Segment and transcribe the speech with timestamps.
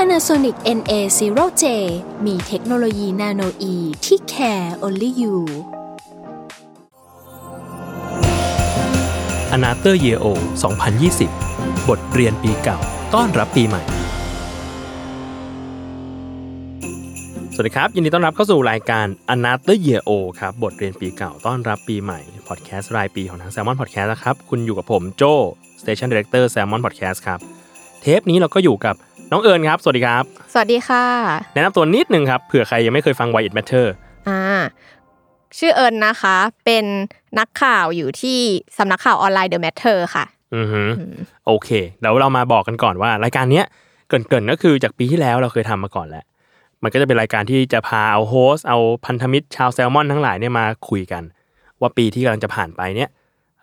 [0.00, 1.64] Panasonic NA0J
[2.26, 3.74] มีเทคโนโลยีนาโนอี
[4.06, 5.36] ที่ care only you
[9.56, 10.26] a n a t h e r Year O
[11.08, 12.78] 2020 บทเรียนปีเก่า
[13.14, 13.82] ต้อนรับปีใหม่
[17.54, 23.52] สวัสดีครับ ยินดีต้อนรับเข้าสู่รายการ a n a t h e r Year O ครับ บทเรียนปีเก่า ต้อนรับปีใหม่ พอดแคสต์รายปีของทาง
[23.54, 25.22] Salmon Podcast นะครับ คุณอยู่กับผมโจ
[25.80, 27.38] Station Director Salmon Podcast ครับ
[28.00, 28.96] เทปนี้เราก็อยู่กับ
[29.32, 31.04] น้องเอิญครับ สวัสดีครับ สวัสดีค่ะ
[31.54, 33.86] แนะนำตัวนิดนึงครับเผื่อใครยังไม่เคยฟัง Why It Matter
[34.28, 34.40] อ่า
[35.58, 36.84] ชื่อเอิญนะคะ เป็น
[37.38, 38.38] นักข่าวอยู่ที่
[38.78, 40.82] สำนักข่าวออนไลน์ The Matter ค่ะ อือฮึ
[41.46, 41.68] โอเค
[42.02, 43.66] แล้วเรามาบอกกันก่อนว่ารายการเนี้ย
[44.08, 46.24] เกริ่นๆก็คือจากปีที่แล้วเราเคยทำมาก่อนแล้ว
[46.82, 51.22] มันก็จะเป็นรายการที่จะพาเอา host เอาพันธมิตรชาวแซลมอนทั้งหลายเนี่ยมาคุยกัน
[51.80, 53.10] ว่าปีที่กำลังจะผ่านไปเนี่ย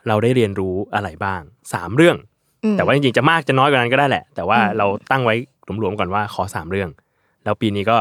[0.08, 1.42] เราได้เรียนรู้อะไรบ้าง
[1.74, 2.18] สามเรื่อง
[2.64, 5.36] อืมแต่ว่าจริงๆจะมากจะน้อยกว่านั้นก็ได้แหละ แต่ว่าเราตั้งไว้
[5.80, 6.90] หลวมๆก่อนว่าขอสามเรื่อง
[7.44, 7.98] แล้วปีนี้ก็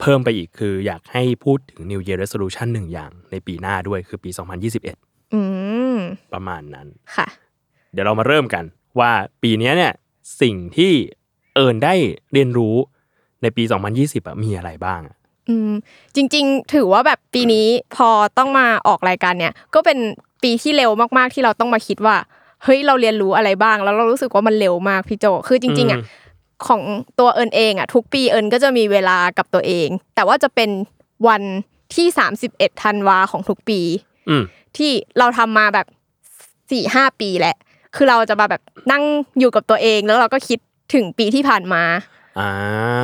[0.00, 4.30] เพิ่มไปอีกคืออยากให้พูดถึง New Year Resolution หนึ่งอย่างในปีหน้าด้วยคือปี
[4.82, 5.40] 2021อื
[5.96, 5.98] ม
[6.32, 7.26] ประมาณนั้นค่ะ
[7.92, 8.64] เดี๋ยวเรามาเริ่มกัน
[8.98, 9.10] ว่า
[9.42, 9.92] ปีเนี้ยเนี่ย
[10.42, 10.92] สิ่งที่
[11.54, 11.94] เอิญได้
[12.32, 12.74] เรียนรู้
[13.42, 13.62] ในปี
[13.96, 15.16] 2020อะมีอะไรบ้างอะ
[15.48, 15.72] อืม
[16.16, 19.98] จริง ๆ ถือว่าแบบปีนี้พอต้องมาออกรายการเนี่ย ก็เป็น
[20.42, 22.16] ปีที่เร็วมากๆที่เราต้องมาคิดว่า
[22.64, 26.00] เฮ้ยเราเรียนรู้อะไรบ้าง แล้วเรารู้สึกว่ามันเร็วมากพี่โจ คือจริงๆอะ
[26.66, 26.82] ของ
[27.18, 30.70] ตัวเอิญเองอะทุกปีเอิญก็จะมีเวลากับตัวเอง แต่ว่าจะเป็น
[31.28, 31.42] วัน
[31.94, 32.06] ที่
[32.44, 33.80] 31ธันวาของทุกปี
[34.28, 34.42] อืม
[34.76, 35.86] ที่เราทำมาแบบ
[36.70, 37.56] สี่ห้าปีแหละ
[37.96, 38.62] คือเราจะมาแบบ
[38.92, 39.02] นั่ง
[39.38, 40.58] อยู่กับตัวเองแล้วเราก็คิด
[40.94, 41.82] ถึงปีที่ผ่านมา
[42.38, 42.48] อ่า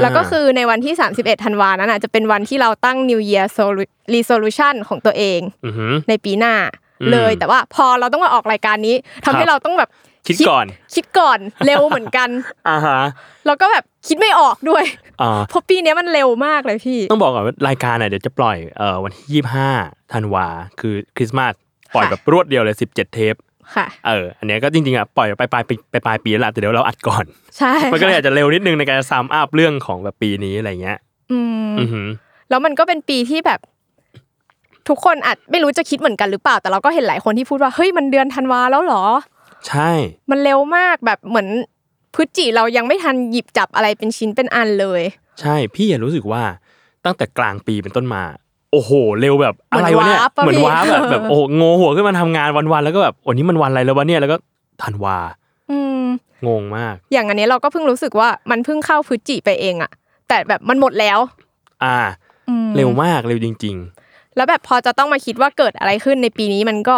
[0.03, 6.55] แล้วก็คือในวันที่ 31ธันวานั้นอะจะเป็นวันที่เราตั้ง New Year Solu- Resolution ของตัวเองอือหือในปีหน้า
[7.03, 9.91] อืมเลยแต่ว่าพอเราต้องมาออกรายการนี้ทำให้ครับเราต้องแบบ
[10.27, 12.29] คิดก่อน คิดก่อนเร็วเหมือนกัน
[12.69, 13.01] อ่าฮะ
[13.47, 14.85] แล้วก็แบบคิดไม่ออกด้วย
[15.23, 19.43] อ่าเพราะปีเนี้ยมันเร็วมากเลยพี่ ต้องบอกก่อนว่ารายการเนี่ยเดี๋ยวจะปล่อยเอ่อวันที่
[19.75, 20.47] 25ธันวา
[20.81, 21.53] คือคริสต์มาส
[21.95, 23.35] ปล่อยค่ะแบบรวดเดียวเลย17เทป
[23.75, 27.25] ค่ะเอออันเนี้ยก็จริงๆอะปล่อยไปปลายปีไปปลายปีแล้วล่ะแต่เดี๋ยวเราอัดก่อน
[27.59, 30.99] ใช่มันก็เลยค่ะอาจจะเร็วนิดนึงในการซัมอัพเรื่องของแบบปีนี้อะไรเงี้ย
[31.33, 32.09] อืมอือหือ
[32.51, 33.61] แล้วมันก็เป็นปีที่แบบ
[34.89, 39.05] ทุกคนอาจไม่รู้จะคิดเหมือนกันหรือเปล่า แต่เราก็เห็นหลายคนที่พูดว่าเฮ้ยมันเดือนธันวาแล้วเหรอ
[39.69, 39.91] ใช่
[40.31, 41.49] มันเร็วมากแบบเหมือน
[42.15, 45.03] พฤศจิเรายังไม่ทันหยิบจับอะไรเป็นชิ้นเป็นอันเลย
[45.41, 46.43] ใช่พี่อะรู้สึกว่า
[47.05, 48.23] ตั้งแต่กลางปีเป็นต้นมา
[48.73, 54.37] โอ้โห เร็วแบบอะไรวะเนี่ยเหมือนวาร์ปอะเหมือนว้าร์ปแบบพี่แบบโอ้โหโงหัวขึ้นมาทำงานวันๆแล้วก็แบบโอ้นี้มันวันอะไรแล้ววะเนี่ยแล้วก็
[54.83, 55.17] ธันวา
[55.71, 56.05] อืม
[56.47, 59.91] งงมาก อย่างอันนี้เราก็เพิ่งรู้สึกว่ามันเพิ่งเข้าพฤศจิไปเองอะ
[60.29, 61.19] แต่แบบมันหมดแล้ว
[61.85, 61.99] อ่า
[62.49, 63.79] อืมเร็วมากเร็วจริง
[64.37, 66.97] แล้วแบบพอจะต้องมาคิดว่าเกิดอะไรขึ้นในปีนี้มันก็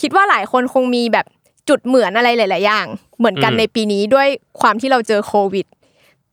[0.00, 1.26] คิดว่าหลายคนคงมีแบบ
[1.68, 2.86] จุดเหมือนอะไรหลาย ๆ อย่าง
[3.18, 4.28] เหมือนกันอืมในปีนี้ด้วย
[4.60, 5.66] ความที่เราเจอโควิด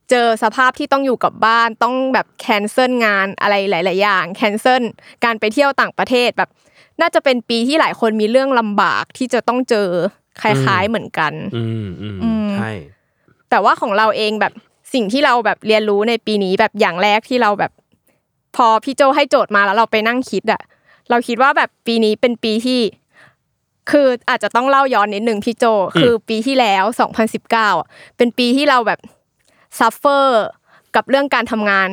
[0.10, 4.84] เจอสภาพที่ต้องอยู่กับบ้านต้องแบบแคนเซิลงานอะไรหลาย ๆ อย่างแคนเซิล
[5.24, 6.50] การไปเที่ยวต่างประเทศแบบ
[7.02, 9.88] น่าจะเป็นปีที่หลายคนมีเรื่องลำบากที่จะต้องเจอ
[10.42, 12.72] คล้าย ๆ เหมือนกันๆอืมอืมอืมใช่
[13.50, 14.54] แต่ว่าของเราเองแบบ
[14.94, 17.72] สิ่งที่เราแบบเรียนรู้ในปีนี้แบบอย่างแรกที่เราแบบ
[18.56, 20.62] พอพี่โจให้โจทย์มาแล้วเราไปนั่งคิดอะ
[21.10, 22.80] เราคิดว่าแบบปีนี้เป็นปีที่
[23.90, 25.66] คืออาจจะต้องเล่าย้อนนิดนึงพี่โจ
[26.00, 26.84] คือปีที่แล้ว
[27.32, 27.88] 2019อะ
[28.18, 29.00] เป็นปีที่เราแบบ
[29.80, 30.46] suffer
[30.96, 31.90] กับเรื่องการทำงาน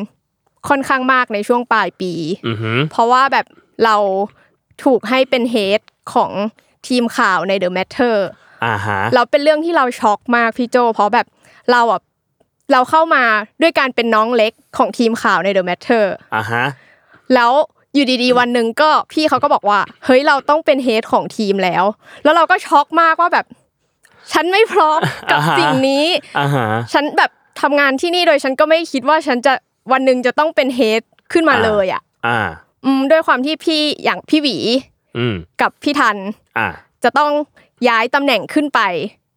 [0.69, 2.13] ค่อนข้างมากในช่วงปลายปี
[2.47, 3.47] อือหือเพราะว่าแบบ
[3.85, 3.97] เรา
[4.85, 5.81] ถูกให้เป็น head
[6.15, 6.33] ของ
[6.89, 8.17] ทีมข่าวใน The Matter
[8.65, 11.27] อ่าฮะเราเป็นเรื่องที่เราช็อกมากพี่โจ เพราะแบบ
[11.73, 12.01] เราอะ
[12.73, 13.25] เราเข้ามา
[13.63, 16.05] ด้วยการเป็นน้องเล็กของทีมข่าวใน The Matter
[16.35, 16.65] อ่าฮะ
[17.35, 17.53] แล้ว
[17.99, 21.85] อยู่ดีๆ วันหนึ่งก็พี่เขาก็บอกว่า เฮ้ยเราต้องเป็นเฮดของทีมแล้ว
[22.25, 23.47] แล้วเราก็ช็อกมากว่าแบบ
[24.33, 25.01] ฉันไม่พร้อม
[25.31, 26.07] กับอ่าฮะสิ่งนี้
[26.39, 27.31] อ่าฮะฉันแบบ
[27.61, 29.53] ทำงานที่นี่โดยฉันก็ไม่คิดว่าฉันจะ
[29.93, 31.03] วันหนึ่งจะต้องเป็นเฮด
[31.33, 32.39] ขึ้นมาอ่าเลยอะอ่า
[32.85, 34.57] อืมด้วยความที่พี่อย่างพี่หวี
[35.19, 36.17] อืมกับพี่ทัน
[36.59, 36.69] อ่า
[37.05, 37.31] จะต้อง
[37.89, 38.81] ย้ายตำแหน่งขึ้นไป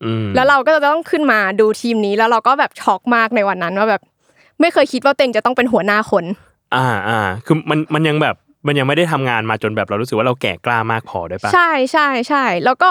[0.05, 4.01] อืมแล้วเราก็จะต้องขึ้นมาดูทีมนี้แล้วเราก็แบบช็อกมากในวันนั้นว่าแบบ
[4.61, 6.25] ไม่เคยคิดว่าตัวเองจะต้องเป็นหัวหน้าคน
[6.75, 8.35] อ่าอ่าคือมันมันยังแบบ
[8.67, 12.89] มันยังไม่ได้ทำงานมาจนแบบเรารู้สึกว่าเราแก่กล้ามากพอด้วยปะใช่ใช่ใช่แล้วก็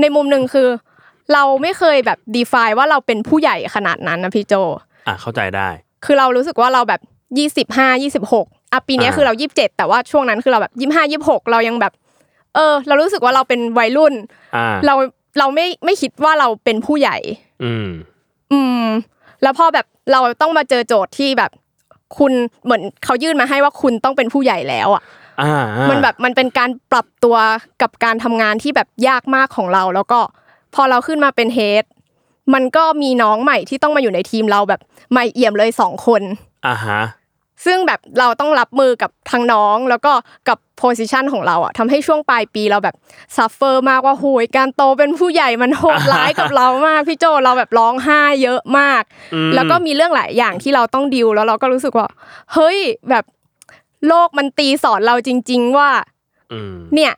[0.00, 0.68] ในมุมหนึ่งคือ
[1.32, 4.54] เราไม่เคยแบบ define ว่าเราเป็นผู้ใหญ่ขนาดนั้นนะพี่โจ
[5.06, 5.68] อะเข้าใจได้
[6.04, 7.00] คือเรารู้สึกว่าเราแบบ
[7.38, 11.92] ยี่สิบห้ายี่สิบหกอะปีเนี้ยอ่าคือเรายี่สิบเจ็ดแต่ว่าช่วงนั้นคือเราแบบยี่ห้ายี่หกเรายังแบบ
[12.54, 14.14] เออ เรารู้สึกว่าเราเป็นวัยรุ่น
[14.56, 14.94] อ่าเรา
[15.38, 17.16] เราไม่ไม่คิดว่าเราเป็นผู้ใหญ่
[17.64, 17.88] อืม
[18.52, 18.86] อืม
[19.42, 21.50] แล้วพอแบบเราต้องมาเจอโจทย์ที่แบบ
[22.18, 22.32] คุณ
[22.64, 25.02] เหมือนเขายื่นมาให้ว่าคุณต้องเป็นผู้ใหญ่แล้วอะ
[25.40, 27.36] อ่าอ่ามันแบบมันเป็นการปรับตัว
[27.82, 30.20] กับการทำงานที่แบบยากมากของเรา แล้วก็
[30.74, 31.84] พอเราขึ้นมาเป็น head
[32.54, 34.80] มันก็มีน้องใหม่ที่ต้องมาอยู่ในทีมเราแบบ
[35.12, 36.22] ใหม่เอี่ยมเลยสองคน
[36.66, 37.00] อ่าฮะ
[37.64, 40.12] ซึ่งแบบเราต้องรับมือกับทางน้องแล้วก็
[40.48, 42.96] กับ position ของเราอะทำให้ช่วงปลายปีเราแบบ
[43.36, 49.02] suffer มากว่าโหยการโตเป็นผู้ใหญ่มันโหดร้ายกับเรามากพี่โจเราแบบร้องไห้เยอะมาก
[49.34, 52.08] อืมแล้วก็มีเรื่องหลายอย่างที่เราต้องดิวแล้วเราก็รู้สึกว่า
[52.52, 52.78] เฮ้ย
[53.10, 53.24] แบบ
[54.08, 55.90] โลกมันตีสอนเราจริง ๆ ว่า
[56.52, 57.12] อืมเนี่ย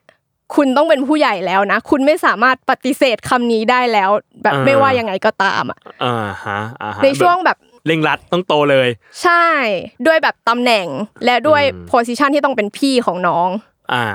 [0.55, 4.09] คุณต้องเป็นผู้ใหญ่แล้วนะ คุณไม่สามารถปฏิเสธคำนี้ได้แล้ว
[4.43, 7.57] แบบอ่าไม่ว่ายังไงก็ตามอะอ่าฮะอ่าฮะในช่วงแบบ
[7.87, 8.87] เร่งรัดต้องโตเลย
[9.23, 9.45] ใช่
[10.05, 10.87] ด้วยแบบตำแหน่ง
[11.25, 13.49] และด้วยอืมโพสิชันที่ต้องเป็นพี่ของน้อง
[13.93, 14.05] อ่า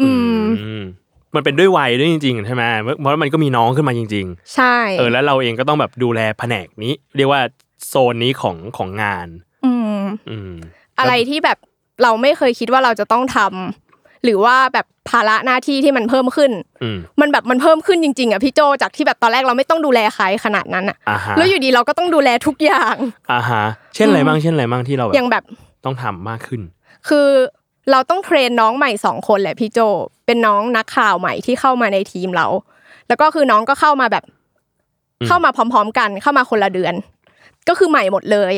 [0.00, 0.84] อืมอืม
[1.34, 2.62] มันเป็นด้วยวัยด้วยจริงๆใช่ไหม
[3.00, 7.40] เพราะว่ามันก็มีน้องขึ้นมาจริงใช่ๆเออแล้วเราเองก็ต้องแบบดูแลแผนกนี้ เรียกว่า
[7.86, 9.28] โซนนี้ของของงาน
[9.64, 10.00] อืม
[10.30, 10.52] อืม
[10.98, 11.58] อะไรที่แบบ
[12.02, 13.85] เราไม่เคยคิดว่าเราจะต้องทำ
[14.24, 16.52] หรือว่าแบบภาระหน้าที่ที่มันเพิ่มขึ้น
[16.82, 22.94] อืมมันแบบมันเพิ่มขึ้นจริงๆอะพี่โจจากที่แบบตอนแรกเราไม่ต้องดูแลใครขนาดนั้นอะอ่าฮะแล้วอยู่ดีเราก็ต้องดูแลทุกอย่าง
[23.32, 23.64] อ่าฮะ
[23.94, 25.44] เช่นอะไรอืมบ้างเช่นอะไรบ้างที่เราแบอย่าบงแบบ
[25.84, 26.60] ต้องทำมากขึ้น
[27.08, 27.28] คือ
[27.90, 29.78] เราต้องเทรนน้องใหม่สองคนแหละพี่โจ
[30.26, 32.46] เป็นน้องนักข่าวใหม่ที่เข้ามาในทีมเรา
[33.08, 34.24] แล้วก็คือน้องก็เข้ามาแบบ
[35.20, 36.94] อืมเข้ามาพร้อม ๆ กันเข้ามาคนละเดือน
[37.68, 38.54] ก็คือใหม่หมดเลย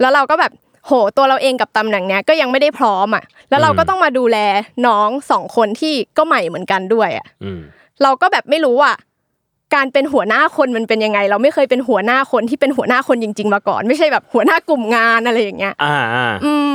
[0.00, 0.52] แล้วเราก็แบบ
[0.86, 4.38] โหตัวเราเองกับตำแหน่งเนี้ยก็ยังไม่ได้พร้อมอะ แล้วเราก็ต้องมาดูแล
[4.86, 7.60] น้องสองคนที่ก็ใหม่เหมือนกันด้วยอะอืม
[8.02, 8.92] เราก็แบบไม่รู้ว่า
[9.74, 16.72] การเป็นหัวหน้าคนมันเป็นยังไง เราไม่เคยเป็นหัวหน้าคนที่เป็นหัวหน้าคนจริง ๆ มาก่อน ไม่ใช่แบบหัวหน้ากลุ่มงานอะไรอย่างเงี้ย อ่าอ่าอืม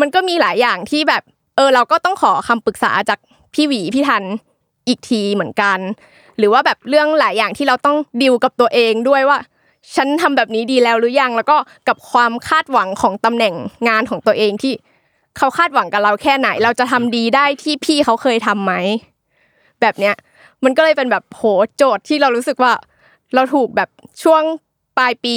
[0.00, 1.22] มันก็มีหลายอย่างที่แบบ
[1.56, 3.18] เออ เราก็ต้องขอคำปรึกษาจาก
[3.54, 4.24] พี่หวีพี่ทัน
[4.88, 5.78] อีกทีเหมือนกัน
[6.38, 9.38] หรือว่าแบบเรื่องหลายอย่างที่เราต้องดิวกับตัวเองด้วยว่า
[9.96, 11.56] ฉันทำแบบนี้ดีแล้วหรือยังแล้วก็
[11.88, 13.54] กับความคาดหวังของตำแหน่ง
[13.88, 14.72] งานของตัวเองที่
[15.36, 18.72] เขาคาดหวังกับเราแค่ไหน เราจะทำดีได้ที่พี่เขาเคยทำไหม
[19.80, 20.14] แบบเนี้ย
[20.64, 21.42] มันก็เลยเป็นแบบโห
[21.76, 22.72] โจทย์ที่เรารู้สึกว่า
[23.34, 23.88] เราถูกแบบ
[24.22, 24.42] ช่วง
[24.98, 25.36] ปลายปี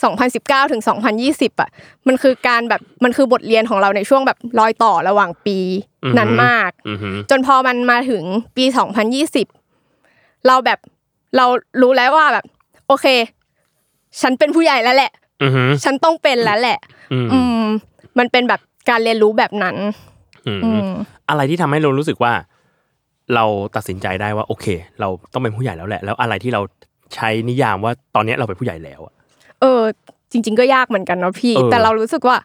[0.00, 0.82] 2019ถึง
[1.20, 1.70] 2020อะ
[2.06, 5.58] มันคือการแบบมันคือบทเรียนของเราในช่วงแบบรอยต่อระหว่างปี
[6.18, 8.24] นั้นมากอือฮึจนพอมันมาถึง
[8.56, 8.64] ปี
[9.56, 10.78] 2020 เราแบบ
[11.36, 11.46] เรา
[11.80, 12.44] รู้แล้วว่าแบบ
[12.86, 13.06] โอเค
[14.20, 15.10] ฉันเป็นผู้ใหญ่แล้วแหละ
[15.42, 16.78] อือฮึฉันต้องเป็นแล้วแหละ
[17.12, 17.64] อืมอืม
[18.18, 19.76] มันเป็นแบบการเรียนรู้แบบนั้น
[20.46, 20.88] อืมอืม
[21.28, 22.32] อะไรที่ทำให้เรารู้สึกว่า
[23.34, 23.44] เรา
[23.76, 24.66] ตัดสินใจได้ว่า โอเค
[25.00, 26.60] เราต้องเป็นผู้ใหญ่แล้วแหละ แล้วอะไรที่เรา
[27.14, 29.14] ใช้นิยามว่าตอนเนี้ยเราเป็นผู้ใหญ่แล้วอะ
[29.60, 29.80] เออ
[30.30, 32.36] จริง ๆ ก็ยากเหมือนกันเนาะพี่เออแต่เรารู้สึกว่า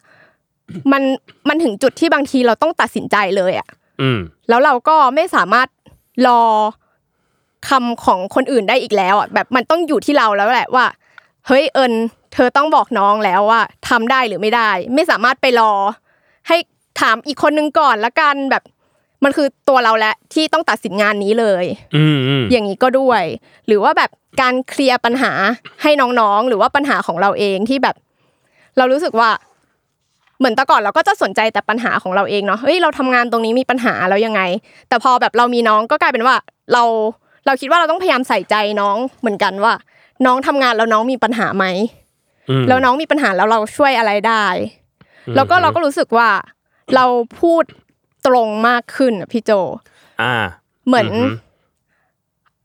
[0.92, 1.02] มัน
[1.48, 3.68] มันถึงจุดที่บางทีเราต้องตัดสินใจเลยอะ
[4.02, 4.18] อืม
[4.48, 5.68] แล้วเราก็ไม่สามารถ
[6.26, 6.40] รอ
[7.68, 10.84] คำของคนอื่นได้อีกแล้วอะแบบมันต้องอยู่ที่เราแล้วแหละว่า
[11.48, 11.92] เฮ้ยเอิญ
[12.34, 15.72] เธอต้องบอกน้องแล้วว่าทำได้หรือไม่ได้ ไม่สามารถไปรอ
[16.48, 16.56] ให้
[17.00, 18.62] ถามอีกคนนึงก่อนละกันแบบ
[19.24, 21.64] มันคือตัวเราแหละที่ต้องตัดสินงานนี้เลย
[21.96, 23.22] อืมอืมอย่างนี้ก็ด้วย
[23.66, 24.10] หรือว่าแบบ
[24.40, 25.32] การเคลียร์ปัญหา
[25.82, 25.90] ให้
[26.20, 27.96] น้องๆ หรือว่าปัญหาของเราเองที่แบบ
[28.76, 29.30] เรารู้สึกว่า
[30.38, 34.42] เหมือนแต่ก่อนเราก็จะสนใจแต่ปัญหาของเราเองเนาะเฮ้ยเราทำงานตรงนี้มีปัญหาแล้วยังไง
[34.88, 36.34] แต่พอแบบเรามีน้องก็กลายเป็นว่า
[36.72, 36.82] เรา
[37.48, 39.74] เราคิดว่าเราต้องพยายามใส่ใจน้องเหมือนกันว่า
[40.26, 41.64] น้องทำงานแล้วน้องมีปัญหาไหม
[42.50, 44.46] อืมแล้วน้องมีปัญหาแล้วเราช่วยอะไรได้
[45.36, 46.28] แล้วก็เราก็รู้สึกว่า
[46.94, 47.06] เรา
[47.40, 47.64] พูด
[48.26, 49.50] ตรงมากขึ้นอะพี่โจ
[50.22, 50.34] อ่า
[50.86, 51.26] เหมือนอือฮึ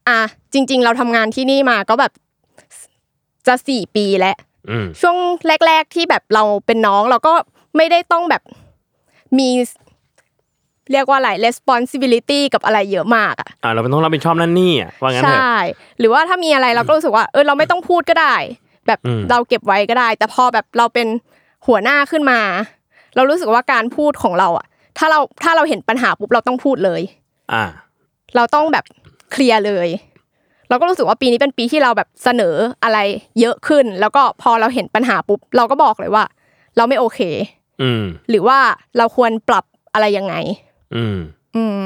[0.09, 0.21] อะ
[0.53, 2.11] จริง ๆ เราทำงานที่นี่มาก็แบบ
[3.47, 4.35] จะสี่ปีแล้ว
[4.69, 5.17] อืมช่วง
[5.67, 7.33] แรก ๆที่แบบเราเป็นน้องเราก็
[7.77, 8.43] ไม่ได้ต้องแบบ
[9.39, 9.49] มี
[10.91, 15.55] เรียกว่าอะไร responsibility กับอะไรเยอะมากอะอ่าเราเป็นต้องรับผิดชอบนั่นนี่อะว่างั้นเถอะใช่
[15.99, 18.35] หรือว่าถ้ามีอะไรเราก็รู้สึกว่าเออเราไม่ต้องพูดก็ได้
[18.87, 21.07] แบบอืมเราเก็บไว้ก็ได้ แต่พอแบบเราเป็น
[21.67, 22.39] หัวหน้าขึ้นมา
[23.15, 24.65] เรารู้สึกว่าการพูดของเราอะ
[24.97, 27.01] ถ้าเราถ้าเราเห็นปัญหาปุ๊บเราต้องพูดเลย
[27.53, 27.63] อ่า
[28.35, 28.85] เราต้องแบบ
[29.31, 29.87] เคลียร์เลย
[30.69, 32.99] เราก็รู้สึกว่าปีนี้เป็นปีที่เราแบบเสนออะไร
[33.39, 36.23] เยอะขึ้น แล้วก็พอเราเห็นปัญหาปุ๊บเราก็บอกเลยว่า
[36.77, 37.19] เราไม่โอเค
[37.81, 38.59] อืมหรือว่า
[38.97, 40.35] เราควรปรับอะไรยังไง
[40.95, 41.17] อืม
[41.55, 41.85] อืม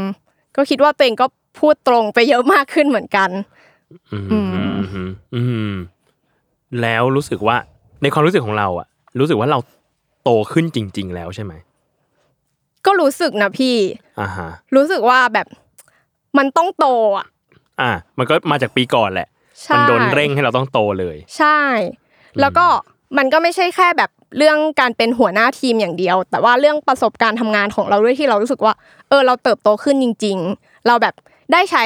[0.55, 1.25] ก็คิดว่าตัวเองก็
[1.59, 3.29] พูดตรงไปเยอะมากขึ้นเหมือนกัน
[4.11, 4.45] อืมอือืม
[4.77, 5.73] มอืมอืม
[6.81, 7.57] แล้วรู้สึกว่า
[8.01, 8.87] ในความรู้สึกของเราอะ
[9.19, 9.59] รู้สึกว่าเรา
[10.23, 11.53] โตขึ้นจริง ๆ แล้วใช่ไหม
[12.85, 13.75] ก็รู้สึกนะพี่
[14.19, 15.47] อ่าฮะรู้สึกว่าแบบ
[16.37, 16.87] มันต้องโต
[17.17, 17.27] อะ
[17.81, 19.27] อ่า มันก็มาจากปีก่อนแหละ
[19.63, 21.59] ใช่มันโดนเร่งให้เราต้องโตเลย ใช่
[22.39, 22.65] แล้วก็
[23.17, 28.73] มันก็ไม่ใช่แค่แบบเรื่องการเป็นหัวหน้าทีมอย่างเดียว แต่ว่าเรื่องประสบการณ์ทำงานของเราด้วยที่เรารู้สึกว่า
[29.09, 31.13] เออ เราเติบโตขึ้นจริง ๆ เราแบบ
[31.51, 31.83] ได้ใช้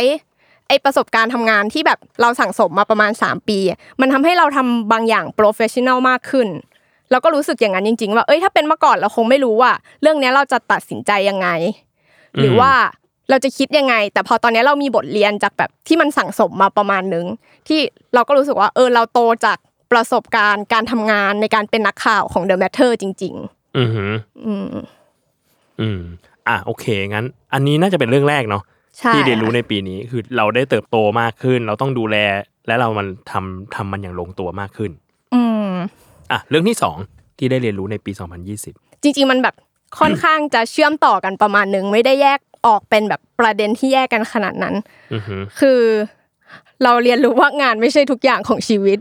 [0.68, 3.60] ไอประสบการณ์ทำงานที่แบบเราสั่งสมมาประมาณ 3 ปี
[4.02, 6.48] มันทำให้เราทำบางอย่าง professional มากขึ้น
[7.12, 11.48] แล้วก็รู้สึกอย่างนั้นจริง ๆ ว่าเอ้ยถ้าเป็นเมื่อก่อนเราคงไม่รู้ว่า เรื่องนี้เราจะตัดสินใจยังไง
[12.40, 12.72] หรือว่า
[13.30, 17.26] เราจะคิดยังไง แต่พอตอนนี้เรามีบทเรียนจากแบบที่มันสั่งสมมาประมาณนึง
[17.68, 17.80] ที่
[18.14, 19.58] เราก็รู้สึกว่า เออเราโตจาก
[19.92, 23.36] ประสบการณ์การทำงานในการเป็นนักข่าวของ The Matter จริง
[23.78, 24.68] อือหือๆอืม
[25.82, 26.00] อืม
[26.48, 28.64] อะโอเคงั้น อันนี้น่าจะเป็นเรื่องแรกเนาะ
[29.00, 32.18] ใช่ที่เรียนรู้ในปีนี้คือเราได้เติบโตมากขึ้น เราต้องดูแล
[32.68, 34.92] และเรามันทำทำมันอย่างลงตัวมากขึ้น
[35.34, 35.74] อืม
[36.32, 36.98] อะเรื่องที่สอง
[37.38, 38.12] ที่ได้เรียนรู้ในปี
[38.58, 39.56] 2020 จริง ๆ มันแบบ
[40.00, 44.76] ค่อนข้างจะเชื่อมต่อกันประมาณนึงไม่ได้แยกออกเป็นแบบประเด็นที่แยกกันขนาดนั้น
[45.14, 45.82] อือหือคือ
[46.84, 49.00] เราเรียนรู้ว่างานไม่ใช่ทุกอย่างของชีวิต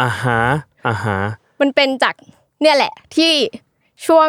[0.00, 0.40] อ่าฮะ
[0.86, 1.18] อ่าฮะ
[1.60, 2.14] มันเป็นจาก
[2.62, 3.32] เนี่ยแหละ ที่
[4.06, 4.28] ช่วง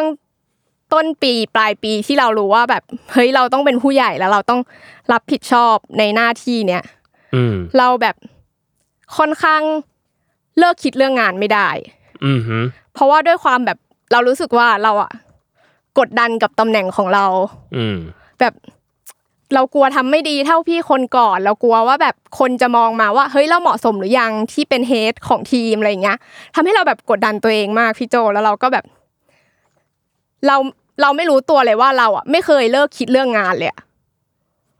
[0.92, 4.60] ต้นปีปลายปีที่เรารู้ว่าแบบเฮ้ยเราต้องเป็นผู้ใหญ่แล้วเราต้อง
[5.12, 6.84] รับผิดชอบในหน้าที่เนี้ย
[7.34, 8.16] อืมเราแบบ
[9.16, 9.62] ค่อนข้าง
[10.58, 11.68] เลิกคิดเรื่องงานไม่ได้
[12.26, 12.64] อือหือ
[12.94, 13.78] เพราะว่าด้วยความแบบ
[14.12, 15.12] เรารู้สึกว่าเราอะ
[15.98, 17.26] กดดันกับตำแหน่งของเรา
[17.76, 17.96] อืม
[18.40, 18.54] แบบ
[19.54, 26.18] เรากลัวทำไม่ดีเท่าพี่คนก่อน เรากลัวว่าแบบคนจะมองมาว่าเฮ้ยเราเหมาะสมหรือยังที่เป็นเฮดของทีมอะไรอย่างเงี้ย
[26.54, 28.84] ทำให้เราแบบกดดันตัวเองมากพี่โจแล้วเราก็แบบ
[30.46, 30.56] เรา
[31.02, 33.80] เราไม่รู้ตัวเลยว่าเราอะไม่เคยเลิกคิดเรื่องงานเลยอะ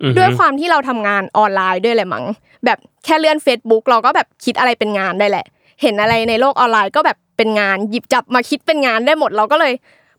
[0.02, 2.24] อือหือด้วยความที่เราทำงานออนไลน์ด้วยแหละมั้ง
[2.64, 5.46] แบบแค่เลื่อน Facebook เราก็แบบคิดอะไรเป็นงานได้แหละ
[5.82, 9.72] เห็นอะไรในโลกออนไลน์ก็แบบเป็นงานหยิบจับมาคิดเป็นงานได้หมดเราก็เลย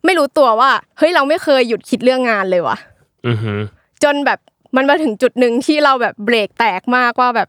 [0.04, 2.76] ไม่รู้ตัวว่า เฮ้ยเราไม่เคยหยุดคิดเรื่องงานเลยว่ะ
[3.26, 3.60] อือหือ
[4.04, 4.38] จนแบบ
[4.76, 7.48] มันมาถึงจุดหนึ่งที่เราแบบเบรกแตกมากว่าแบบ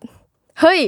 [0.61, 0.81] เฮ้ย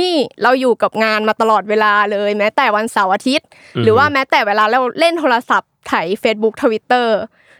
[0.00, 3.46] นี่เราอยู่กับงานมาตลอดเวลาเลย แม้แต่วันเสาร์อาทิตย์
[3.84, 7.08] หรือว่าแม้แต่เวลาเราเล่นโทรศัพท์ไถ Facebook Twitter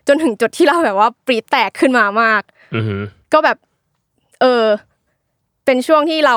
[0.08, 2.42] จนถึงจุดที่เราแบบว่าปรีดแตกขึ้นมามาก
[2.74, 3.56] อือหือก็แบบ
[4.40, 4.64] เออ
[5.64, 6.36] เป็นช่วงที่เรา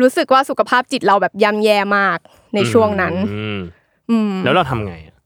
[0.00, 2.18] รู้สึกว่าสุขภาพจิตเราแบบย่ำแย่มาก
[2.54, 3.58] ในช่วงนั้นอืม
[4.10, 5.16] อืมแล้วเราทำไงอะ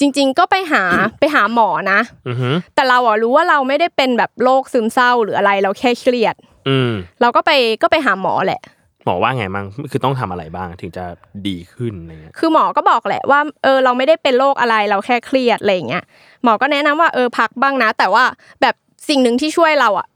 [0.00, 0.82] จริง ๆ ก็ไปหา
[1.20, 6.34] ไปหาหมอนะอือหือแต่เราอะรู้ว่าเราไม่ได้เป็นแบบโรคซึมเศร้าหรืออะไรเราแค่เครียด
[6.68, 7.50] อืมเราก็ไป
[7.82, 8.60] ก็ไปหาหมอแหละ
[9.04, 11.04] หมอว่าไงมั่งคือต้องทำอะไรบ้างถึงจะ
[11.46, 16.04] ดีขึ้นอะไรเงี้ยคือหมอก็บอกแหละว่าเออเราไม่ได้เป็นโรคอะไรเราแค่เครียดอะไรอย่างเงี้ย
[16.44, 18.24] หมอก็แนะนำว่าเออพักบ้างนะ แต่ว่า
[18.62, 18.74] แบบ
[19.08, 20.06] สิ่งหนึ่งที่ช่วยเราอะ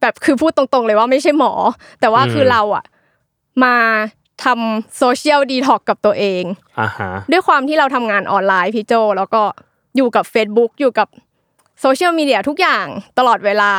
[0.00, 1.52] แบบคือพูดตรงๆเลยว่าไม่ใช่หมอ
[2.00, 2.84] แต่ว่าคือเราอะ
[3.64, 3.74] มา
[4.44, 6.44] ทำโซเชียลดีท็อกกับตัวเอง
[6.80, 9.42] อ่าฮะด้วยความที่เราทำงานออนไลน์พี่โจ แล้วก็
[9.96, 11.08] อยู่กับ Facebook อยู่กับ
[11.80, 12.86] โซเชียลมีเดียทุกอย่าง
[13.18, 13.72] ตลอดเวลา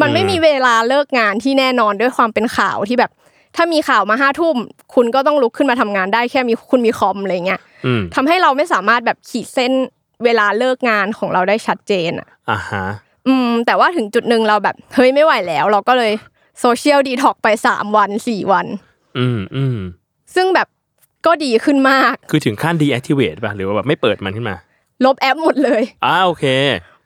[0.00, 3.10] มันไม่มีเวลาเลิกงานที่แน่นอนด้วยความเป็นข่าวที่แบบ
[3.56, 4.56] ถ้ามีข่าวมาห้าทุ่ม
[4.94, 9.72] คุณก็ต้องลุกขึ้นมาทำงานได้แค่มีคุณมีคอมอะไรเงี้ยอืมทำให้เราไม่สามารถแบบขีดเส้น
[10.24, 12.84] เวลาเลิกงานของเราได้ชัดเจนอะอ่าฮะ
[13.26, 16.12] อืม แต่ว่าถึงจุดหนึ่งเราแบบเฮ้ยไม่ไหวแล้ว เราก็เลย
[16.60, 18.66] โซเชียลดีท็อกไปสามวันสี่วัน
[19.18, 19.78] อืมอืม
[20.34, 20.68] ซึ่งแบบ
[21.26, 24.56] ก็ดีขึ้นมาก คือถึงขั้น deactivate ป่ะหรือว่าแบบไม่เปิดมันขึ้นมา
[25.04, 26.44] ลบแอปหมดเลยอ่าโอเค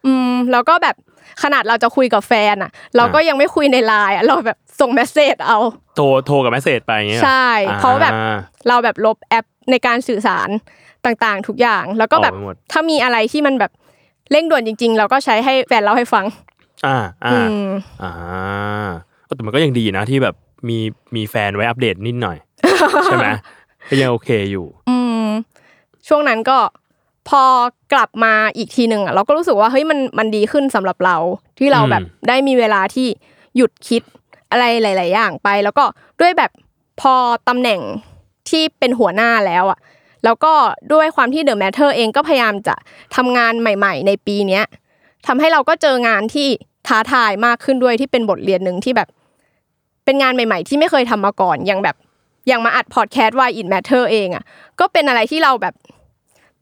[0.07, 0.97] อืมแล้วก็แบบ
[1.43, 5.59] ขนาดเราจะคุยกับแฟนอะ เราก็ยังไม่คุยในไลน์อะเราแบบส่งเมสเซจเอา
[5.97, 8.13] โทรโทรกับแมสเซจไปอย่างเงี้ยใช่อ่เพราะแบบ
[8.69, 10.49] เราแบบลบแอปในการสื่อสาร
[11.05, 13.73] ต่างๆ ทุกอย่าง แล้วก็แบบออไปหมดถ้ามีอะไรที่มันแบบ
[14.31, 16.25] เร่งด่วนจริง ๆ เราก็ใช้ให้แฟนเล่าให้ฟัง
[16.87, 17.69] อ่าอ่าอืม
[18.03, 18.13] อ่า
[19.25, 20.35] เออแต่มันก็ยังดีนะที่แบบ
[20.69, 20.79] มี
[21.17, 22.37] มีแฟนไว้อัปเดตนิดหน่อย
[23.05, 23.29] ใช่ไหม
[23.89, 25.29] ก็ยังโอเคอยู่ อืม
[26.09, 26.59] ช่วงนั้นก็
[27.29, 27.43] พอ
[27.93, 31.17] กลับมาอีกทีหนึ่งอะเราก็รู้สึกว่าเฮ้ยมันมันดีขึ้นสำหรับเรา
[31.59, 33.07] ที่เราแบบอืมได้มีเวลาที่
[33.57, 34.03] หยุดคิด
[34.51, 35.85] อะไรหลาย ๆ อย่างไป แล้วก็
[36.21, 36.51] ด้วยแบบ
[37.01, 37.15] พอ
[37.49, 37.81] ตำแหน่ง
[38.49, 39.79] ที่เป็นหัวหน้าแล้วอะ
[40.25, 40.53] แล้วก็
[40.93, 42.75] ด้วยความที่ The Matter เองก็พยายามจะ
[43.17, 44.65] ทำงานใหม่ ๆ ในปีเนี้ย
[45.27, 46.49] ทำให้เราก็เจองานที่
[46.87, 49.09] ท้าทายมากขึ้นด้วยที่เป็นบทเรียนหนึ่งที่แบบ
[50.05, 51.97] เป็นงานใหม่ ๆ ที่ไม่เคยทำมาก่อนอย่างแบบ
[52.47, 54.45] อย่างมาอัดพอดแคสต์ Why It Matter เองอะ
[54.81, 55.75] ก็เป็นอะไรที่เราแบบ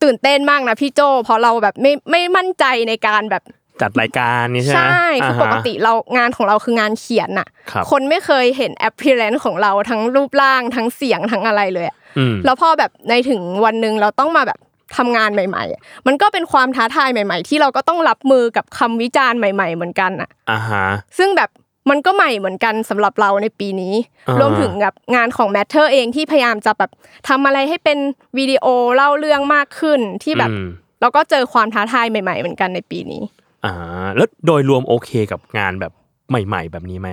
[0.03, 3.43] ตื่นเต้นมากนะพี่โจเพราะเราแบบไม่ไม่มั่นใจในการแบบ
[3.81, 14.59] จัดรายการนี่ใช่ไหมใช่คือปกติเรางานของเราคืองานเขียนน่ะครับคนไม่เคยเห็น appearance ของเราทั้งรูปร่างทั้งเสียงทั้งอะไรเลยอะอืมแล้วพอแบบในถึงวันหนึ่งเราต้องมาแบบ
[14.97, 20.87] ทำงานใหม่ๆอะมันก็เป็นความท้าทายใหม่ ๆ ที่เราก็ต้องรับมือกับคำวิจารณ์ใหม่ ๆ เหมือนกันอะอ่าฮะ
[21.19, 21.51] ซึ่งแบบ
[21.91, 23.95] มันก็ใหม่เหมือนกันสำหรับเราในปีนี้
[24.29, 26.91] อ่ารรวมถึงกับงานของ Matter เองที่พยายามจะแบบ
[27.29, 27.99] ทำอะไรให้เป็น
[28.39, 30.69] วิดีโอเล่าเรื่องมากขึ้นที่แบบอืม
[31.01, 33.23] เราก็เจอความท้าทายใหม่ ๆ เหมือนกันในปีนี้
[33.65, 33.75] อ่า
[34.17, 35.93] แล้วโดยรวมโอเคกับงานแบบ
[36.31, 37.09] ใหม่ ๆ แบบนี้ไหม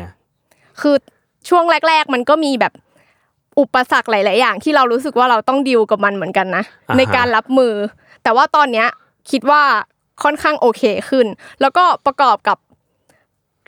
[0.81, 0.95] คือ
[1.49, 2.73] ช่วงแรก ๆ มันก็มีแบบ
[3.59, 7.73] อุปสรรคหลาย ๆ อย่าง ที่เรารู้สึกว่าเราต้องดิวกับมันเหมือนกันนะอ่าฮะในการรับมือ
[8.23, 8.87] แต่ว่าตอนเนี้ย
[9.31, 9.61] คิดว่า
[10.23, 11.27] ค่อนข้างโอเคขึ้น
[11.61, 12.57] แล้วก็ประกอบกับ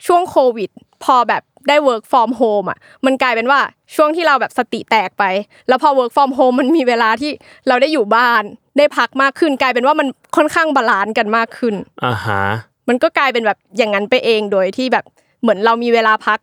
[0.06, 0.70] ช่วงโควิด
[1.04, 3.60] พอแบบได้ work from home อะ มันกลายเป็นว่า
[3.94, 5.24] ช่วงที่เราแบบสติแตกไป
[5.68, 7.30] แล้วพอ work from home มันมีเวลาที่
[7.68, 8.42] เราได้อยู่บ้าน
[8.78, 10.06] ได้พักมากขึ้น กลายเป็นว่ามัน
[10.36, 12.42] ค่อนข้าง balance กันมากขึ้นอ่าฮะ
[12.88, 15.04] มันก็กลายเป็นแบบอย่างนั้นไปเองโดยที่แบบ
[15.42, 16.38] เหมือนเรามีเวลาพัก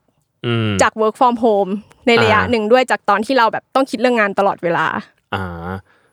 [0.46, 1.72] อืมจาก work from home
[2.08, 4.86] ในระยะอ่าหนึ่งด้วยจากตอนที่เราแบบต้องคิดเรื่องงานตลอดเวลา
[5.34, 5.44] อ่า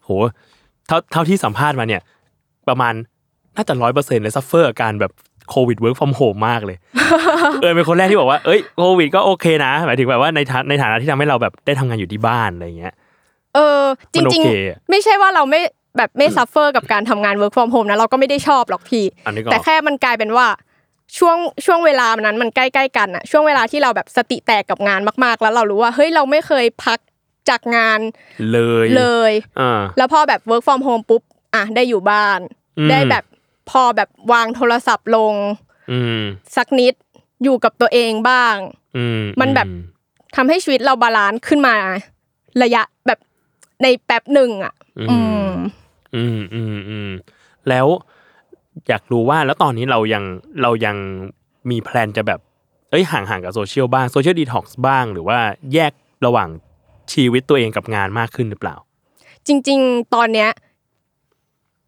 [0.04, 0.10] โห
[0.86, 2.02] เท่าเท่าที่สัมภาษณ์มาเนี่ย
[2.68, 2.94] ประมาณ
[3.56, 5.12] น่าจะร้อยเปอร์เซ็นต์เลย suffer การแบบ
[5.50, 6.76] โควิด work from home มากเลย
[7.62, 12.94] เออเป็นคนแรกที่บอกว่าเอ้ยโควิดก็โอเคนะหมายถึงแบบว่าในฐานในฐานะที่ทำให้เราแบบได้ทำงานอยู่ที่บ้านอะไรเงี้ย
[13.54, 13.82] เออ
[14.14, 15.60] จมันโอริงเคอะๆไม่ใช่ว่าเราไม่
[15.96, 20.46] แบบไม่ suffer กับการทำงาน work from home นะเราก็ไม่ได้ชอบหรอกพี่อันนี้ก็แต่แค่มันกลายเป็นว่า
[21.18, 26.98] ช่วงช่วงเวลานั้นมันใกล้ๆกันอะช่วงเวลาที่เราแบบสติแตกกับงานมากๆ แล้วเรารู้ว่าเฮ้ยเราไม่เคยพัก
[27.48, 28.00] จากงาน
[28.52, 31.22] เลยเลยอ่าแล้วพอแบบ work from home ปุ๊บ
[31.54, 32.40] อะได้อยู่บ้าน
[32.78, 33.24] อืมได้แบบ
[33.70, 35.34] พอแบบวางโทรศัพท์ลง
[35.90, 36.22] อืม
[36.56, 36.94] สักนิด
[37.42, 38.56] อยู่กับตัวเองบ้าง
[38.96, 39.68] อืมมันแบบ
[40.36, 41.76] ทำให้ชีวิตเรา balance ขึ้นมา
[42.62, 43.18] ระยะแบบ
[43.82, 44.74] ในแป๊บหนึ่งอะ
[45.10, 45.50] อืม
[46.14, 47.10] อืม อืมอืมอืม
[47.68, 47.86] แล้ว
[48.88, 50.24] อยากรู้ว่าแล้วตอนนี้เรายัง
[50.62, 50.96] เรายัง
[51.70, 52.40] มี plan จะแบบ
[52.90, 55.38] เอ้ยห่างๆกับโซเชียลบ้าง social detox บ้าง หรือว่า
[55.74, 55.92] แยก
[56.26, 56.48] ระหว่าง
[57.12, 58.76] ชีวิตตัวเองกับงานมากขึ้นหรือเปล่า
[59.46, 60.50] จริง ๆ ตอนเนี้ย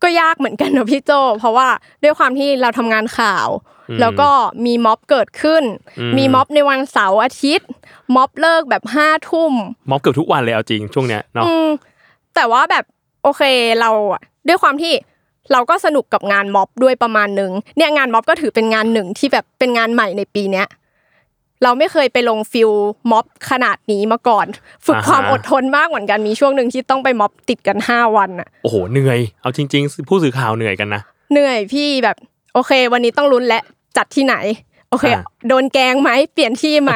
[0.08, 1.68] ก็ยากเหมือนกันนะพี่โจ เพราะว่า
[2.02, 3.48] ด้วยความที่เราทำงานข่าว
[3.90, 4.30] อืมแล้วก็
[4.66, 5.64] มีม็อบเกิดขึ้น
[5.98, 7.68] อืมมีม็อบในวันเสาร์อาทิตย์
[8.14, 9.52] ม็อบเลิกแบบห้าทุ่ม
[9.90, 11.68] ม็อบเกือบทุกวันเลยเอาจริงช่วงเนี้ยเนาะอืม
[12.34, 12.84] แต่ว่าแบบ
[13.22, 13.42] โอเค
[13.80, 14.92] เราอะด้วยความที่
[15.52, 20.66] เราก็สนุกกับงานม็อบด้วยประมาณหนึ่งเนี่ยงานม็อบก็ถือเป็นงานหนึ่งที่แบบเป็นงานใหม่ในปีเนี้ย
[21.62, 22.70] เราไม่เคยไปลงฟิล
[23.10, 24.46] ม็อบขนาดนี้มาก่อน
[24.86, 32.16] ฝึกความอดทนมากเหมือนกันมีช่วงหนึ่งที่ต้องไปม็อบติดกันห้าวันอะโอ้โหเหนื่อยเอาจริง ๆ ผู้สื่อข่าวเหนื่อยกันนะเหนื่อยพี่แบบ
[32.54, 33.60] โอเค วันนี้ต้องลุ้นและ
[33.96, 34.36] จัดที่ไหน
[34.90, 36.92] โอเคอ่าโดนแกล้งไหมเปลี่ยนที่ไหม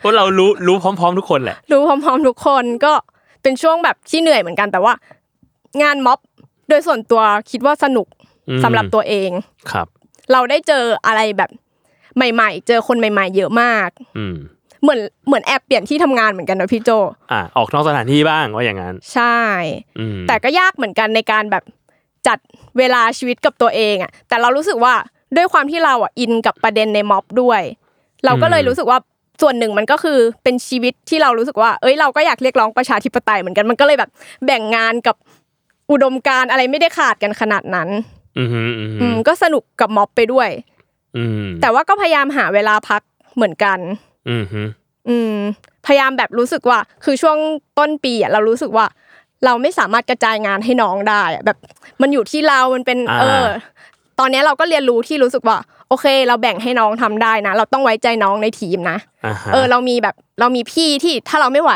[0.00, 2.92] เพราะเรารู้รู้พร้อม ๆ ทุกคนแหละ รู้พร้อม ๆ ทุกคนก็
[3.42, 4.94] เป็นช่วงแบบที่เหนื่อยเหมือนกันแต่ว่า
[5.82, 6.18] งานม็อบ
[6.68, 8.06] โดยส่วนตัวคิดว่าสนุก
[8.48, 9.30] อืมสำหรับตัวเอง
[9.70, 9.86] ครับ
[10.32, 11.50] เราได้เจออะไรแบบ
[12.16, 14.36] ใหม่ ๆ เจอคนใหม่ ๆ เยอะมาก อืม
[14.82, 16.90] เหมือนเหมือนแอบเปลี่ยนที่ทำงานเหมือนกันนะพี่โจ
[17.32, 19.40] อะออกนอกสถานที่บ้างว่าอย่างนั้น ใช่
[19.98, 21.64] อืมแต่ก็ยากเหมือนกันในการแบบ
[22.26, 22.38] จัด
[22.78, 24.94] เวลาชีวิตกับตัวเองอะ แต่เรารู้สึกว่า
[25.36, 27.62] ด้วยความที่เราอะอินกับประเด็นในม็อบด้วย
[28.24, 28.98] เราก็เลยรู้สึกว่า
[29.42, 34.10] ส่วนหนึ่งมันก็คือเป็นชีวิตที่เรารู้สึกว่า เอ้ยเราก็อยากเรียกร้องประชาธิปไตยเหมือนกันมันก็เลยแบบ
[34.46, 35.16] แบ่งงานกับ
[35.90, 37.88] อุดมการณ์อะไรไม่ได้ขาดกันขนาดนั้น
[38.38, 40.71] อืมอืมอืมอืมก็สนุกกับม็อบไปด้วยอืม
[41.62, 43.02] แต่ว่าก็พยายามหาเวลาพัก
[43.34, 43.78] เหมือนกัน
[44.28, 44.62] อืมฮึ
[45.08, 45.36] อืม
[45.86, 47.36] พยายามแบบรู้สึกว่า คือช่วง
[47.78, 48.86] ต้นปีอะเรารู้สึกว่า
[49.44, 51.58] เราไม่สามารถกระจายงานให้น้องได้อะแบบ
[52.02, 53.46] มันอยู่ที่เรา มันเป็นอ่าเออ
[54.18, 61.72] ตอนเนี้ยเราก็เรียนรู้ที่รู้สึกว่า โอเค เราแบ่งให้น้องทำได้นะ เราต้องไว้ใจน้องในทีมนะอ่าฮะเออ เรามีแบบเรามีพี่ที่ถ้าเราไม่ไหว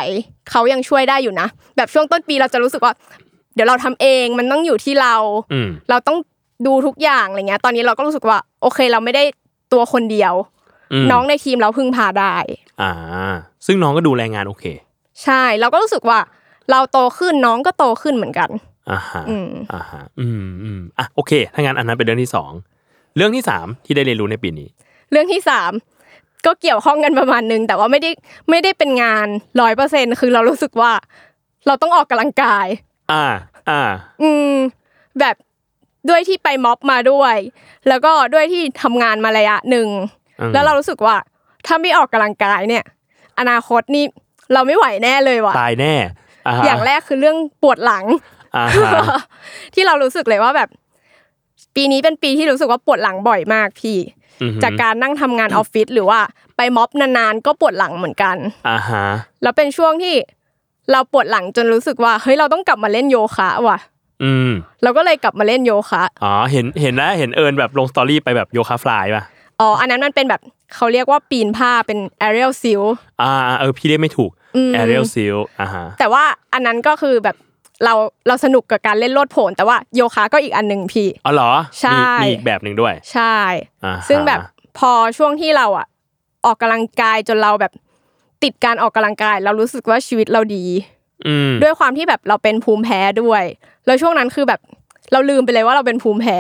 [0.51, 1.47] เขายังช่วยได้อยู่นะ
[1.77, 2.93] แบบช่วงต้นปีเราจะรู้สึกว่า
[3.55, 5.15] เดี๋ยวเราทำเองมันต้องอยู่ที่เรา
[5.53, 6.17] อืมเราต้อง
[6.67, 9.25] ดูทุกอย่างอะไรเงี้ย ตอนนี้เราก็รู้สึกว่า โอเคเราไม่ได้
[9.73, 10.35] ตัวคนเดียว
[11.03, 12.35] มน้องในทีมเราพึ่งพาได้
[12.81, 12.93] อ่า
[13.67, 14.65] ซึ่งน้องก็ดูแลงานโอเค
[15.25, 16.19] ใช่ เราก็รู้สึกว่า
[16.71, 18.51] เราโตขึ้นน้องก็โตขึ้นเหมือนกัน
[18.91, 22.53] อ่าฮะอืมอ่าฮะอืมอืมอะโอเค ถ้างั้นอันนั้นเป็นเรื่องที่สอง
[23.17, 24.69] เรื่องที่สามที่ได้เรียนรู้ในปีนี้
[25.11, 25.73] เรื่องที่สาม
[26.47, 28.11] ก็เกี่ยวข้องกันประมาณนึงแต่ว่าไม่ได้
[28.51, 29.27] ไม่ได้เป็นงาน
[29.61, 30.93] ร้อยเปอร์เซ็นคือเรารู้สึกว่า
[31.67, 32.67] เราต้องออกกำลังกาย
[33.13, 33.27] อ่า
[33.71, 33.83] อ่า
[34.23, 34.55] อืม
[35.21, 35.37] แบบ
[36.09, 37.37] ด้วยที่ไปม็อบมาด้วย
[37.89, 39.89] แล้วก็ด้วยที่ทำงานมาระยะหนึ่ง
[40.41, 41.17] อืมแล้วเรารู้สึกว่า
[41.67, 42.85] ถ้าไม่ออกกำลังกายเนี่ย
[43.39, 44.05] อนาคตนี่
[44.53, 45.95] เราไม่ไหวแน่เลยว่ะตายแน่
[46.47, 48.05] อ่าฮะอย่างแรกคือเรื่องปวดหลัง
[48.57, 48.93] อ่าฮะ
[49.75, 50.69] ที่เรารู้สึกเลยว่าแบบ
[51.77, 53.99] ปีนี้เป็นปีที่รู้สึกว่าปวดหลังบ่อยมากพี่
[54.43, 56.21] อือฮึจากการนั่งทำงานออฟฟิศหรือว่า
[56.57, 58.37] ไปม็อบนานๆก็ปวดหลังเหมือนกัน
[58.69, 59.05] อ่าฮะ
[59.43, 60.15] แล้วเป็นช่วงที่
[60.93, 63.79] เราปวดหลังจนรู้สึกว่าเฮ้ยเราต้องกลับมาเล่นโยคะว่ะ
[64.23, 64.51] อืม
[64.83, 69.23] เราก็เลยกลับมาเล่นโยคะอ๋อเห็นเห็นนะเห็นเอิญแบบลงสตอรี่ไปแบบโยคะฟลายป่ะ
[69.61, 70.41] อ๋ออันนั้นมันเป็นแบบ
[70.75, 72.83] เขาเรียกว่าปีนผ้าเป็น aerial seal
[73.23, 77.37] อ่าเออพี่เรียกไม่ถูกอืม aerial seal อ่าฮะแต่ว่าอันนั้นก็คือแบบ
[77.85, 77.95] เรา
[78.27, 81.51] เราสนุกกับการเล่นโลดโผนแต่ว่าโยคะก็อีกอันหนึ่งพี่อ๋อเหรอ
[81.81, 83.37] ใช่มีมีอีกแบบหนึ่งด้วย ใช่
[83.85, 84.41] อ่าฮะซึ่งแบบ
[84.79, 85.87] พอช่วงที่เราอะ
[86.45, 87.73] ออกกำลังกายจนเราแบบ
[88.43, 90.65] ติดการออกกำลังกาย เรารู้สึกว่าชีวิตเราดี
[91.27, 93.45] อืมด้วยความที่แบบเราเป็นภูมิแพ้ด้วย
[93.87, 94.61] แล้วช่วงนั้นคือแบบ
[95.13, 96.39] เราลืมไปเลยว่าเราเป็นภูมิแพ้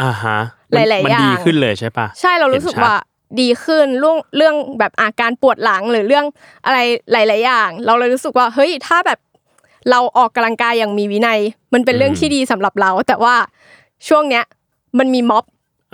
[0.00, 0.38] อ่าฮะ
[0.72, 2.96] หลายๆมันอย่างดีขึ้นเลยใช่ปะใช่เรารู้สึกเห็นชัดว่า
[3.40, 6.24] ดีขึ้นเรื่องเรื่องแบบอาการปวดหลังหรือเรื่อง
[6.66, 6.78] อะไร
[7.12, 9.18] หลาย ๆ อย่าง เราเลยรู้สึกว่าเฮ้ยถ้าแบบ
[9.90, 11.40] เราออกกำลังกายอย่างมีวินัย
[11.74, 13.34] มันเป็นเรื่องที่ดีสำหรับเรา แต่ว่า
[14.08, 14.44] ช่วงเนี้ย
[14.98, 15.44] มันมีม็อบ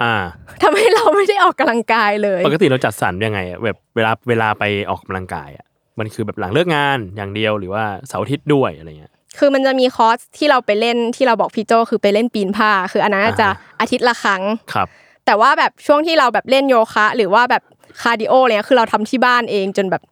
[0.03, 0.15] อ่า
[0.63, 5.67] ทำให้เราไม่ได้ออกกำลังกายเลย ปกติเราจัดสรรยังไงอะแบบเวลาเวลาไปออกกำลังกายอะ
[5.99, 14.87] มันคือแบบหลังเลิกงานอย่างเดียวหรือว่าเสาร์อาทิตย์ด้วยอะไรเงี้ย คือมันจะมีคอร์สที่เราไปเล่นที่เราบอกพี่โจคือไปเล่นปีนผ้า คืออันนั้นจะอ่าฮะอาทิตย์ละครั้งครับ
[15.27, 17.63] แต่ว่าแบบช่วงที่เราแบบเล่นโยคะ หรือว่าแบบ
[18.03, 20.03] cardio อะไรเนี่ยคือเราทำที่บ้านเองจนแบบ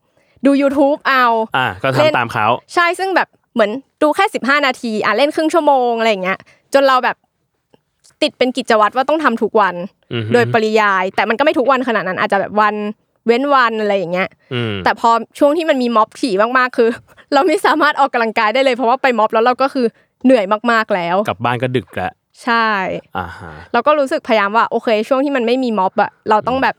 [0.46, 1.24] ดู YouTube เอา
[1.57, 3.70] อ่าก็เล่นทำตามเขาใช่ซึ่งแบบเหมือน
[4.02, 6.38] ดูแค่ 15 นาทีอะเล่นครึ่งชั่วโมงอะไรอย่างเงี้ย
[6.74, 7.16] จนเราแบบ
[8.22, 9.74] ติดเป็นกิจวัตรว่าต้องทำทุกวัน
[10.12, 12.74] อือฮึโดยปริยาย แต่มันก็ไม่ทุกวันขนาดนั้นอาจจะแบบวัน
[13.26, 16.88] เว้นวันอะไรอย่างเงี้ยอืมแต่พอช่วงที่มันมีม็อบถี่มากๆ คือ
[17.32, 19.86] เราไม่สามารถออกกำลังกายได้เลยเพราะว่าไปม็อบแล้วเราก็คือ
[20.24, 22.12] เหนื่อยมากๆแล้ว กลับบ้านก็ดึกแล้ว
[22.44, 22.68] ใช่
[23.18, 26.76] อ่าฮะเราก็รู้สึกพยายามว่าโอเคช่วงที่มันไม่มีม็อบอะเราต้องแบบ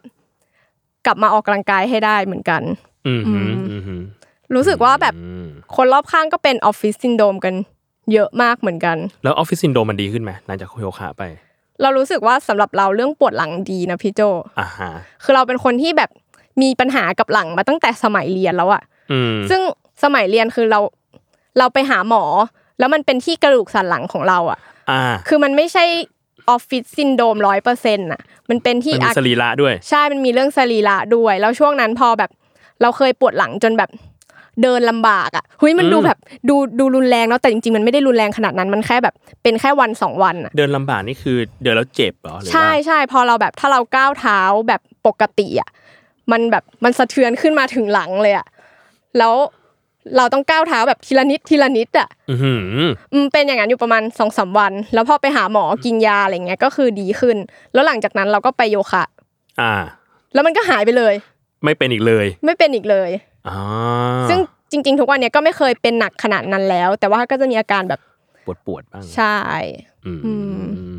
[1.05, 2.61] กลับมาออกกำลังกายให้ได้เหมือนกัน
[3.07, 3.95] อืมฮึอืมอืมฮึ
[4.55, 7.53] รู้สึกว่าแบบอืมคนรอบข้างก็เป็นออฟฟิศซินโดรมกัน
[8.13, 11.23] เยอะมากเหมือนกัน แล้วออฟฟิศซินโดรมมันดีขึ้นไหมหลังจากโยคะไป
[11.81, 14.21] เรารู้สึกว่าสำหรับเราเรื่องปวดหลังดีนะพี่โจ
[14.59, 14.91] อ่าฮะ
[15.23, 16.09] คือเราเป็นคนที่แบบ
[16.61, 18.81] มีปัญหากับหลังมาตั้งแต่สมัยเรียนแล้วอะ
[19.11, 19.61] อืมซึ่ง
[20.03, 20.79] สมัยเรียนคือเรา
[21.57, 22.23] เราไปหาหมอ
[22.79, 24.59] แล้วมันเป็นที่กระดูกสันหลังของเราอะ
[24.91, 25.85] อ่าคือมันไม่ใช่
[26.49, 32.31] ออฟฟิศซินโดรมร้อยเปอร์เซ็นต์อะมันเป็นที่มันมีอาสรีระด้วย ใช่ มันมีเรื่องสรีระด้วย แล้วช่วงนั้นพอแบบ
[32.81, 33.89] เราเคยปวดหลังจนแบบ
[34.63, 36.17] เดินลำบากอะเฮ้ยมันดูอืมแบบ
[36.49, 45.69] ดูดูรุนแรงเนาะแต่จริงๆมันไม่ได้รุนแรงขนาดนั้นมันแค่แบบเป็นแค่วันสองวันอะเดินลำบากนี่คือเดินแล้วเจ็บเหรอหรือว่าใช่ใช่พอเราแบบถ้าเราก้าวเท้าแบบปกติอะ
[46.31, 48.47] มันแบบมันสะเทือนขึ้นมาถึงหลังเลยอะ
[49.17, 49.33] แล้ว
[50.17, 57.37] เราต้องก้าวเท้าแบบทีละนิดทีละนิดอะอือหืออืมเป็นอย่างนั้นอยู่ประมาณสองสามวัน แล้วพอไปหาหมอกินยาอะไรเงี้ยก็คือดีขึ้น
[57.73, 59.03] แล้วหลังจากนั้นเราก็ไปโยคะ
[59.61, 59.73] อ่า
[60.33, 61.13] แล้วมันก็หายไปเลย
[61.63, 63.09] ไม่เป็นอีกเลย ไม่เป็นอีกเลย
[63.47, 63.57] อ่า
[64.29, 64.39] ซึ่ง
[64.71, 67.99] จริง ๆ ทุกวันเนี้ยก็ไม่เคยเป็นหนักขนาดนั้นแล้ว แต่ว่าก็จะมีอาการแบบ
[68.45, 69.37] ปวดปวดๆบ้างใช่
[70.05, 70.33] อืมอื
[70.95, 70.97] ม